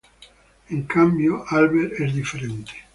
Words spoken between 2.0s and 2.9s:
diferente.